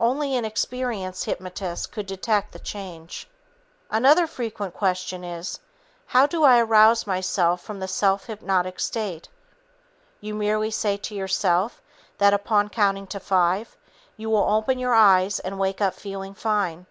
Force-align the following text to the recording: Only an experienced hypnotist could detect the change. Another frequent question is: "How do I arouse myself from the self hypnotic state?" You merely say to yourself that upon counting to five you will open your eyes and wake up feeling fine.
Only 0.00 0.34
an 0.36 0.44
experienced 0.44 1.26
hypnotist 1.26 1.92
could 1.92 2.06
detect 2.06 2.50
the 2.50 2.58
change. 2.58 3.28
Another 3.88 4.26
frequent 4.26 4.74
question 4.74 5.22
is: 5.22 5.60
"How 6.06 6.26
do 6.26 6.42
I 6.42 6.58
arouse 6.60 7.06
myself 7.06 7.60
from 7.60 7.78
the 7.78 7.86
self 7.86 8.24
hypnotic 8.26 8.80
state?" 8.80 9.28
You 10.20 10.34
merely 10.34 10.72
say 10.72 10.96
to 10.96 11.14
yourself 11.14 11.80
that 12.18 12.34
upon 12.34 12.68
counting 12.70 13.06
to 13.14 13.20
five 13.20 13.76
you 14.16 14.28
will 14.28 14.50
open 14.50 14.80
your 14.80 14.94
eyes 14.94 15.38
and 15.38 15.56
wake 15.56 15.80
up 15.80 15.94
feeling 15.94 16.34
fine. 16.34 16.86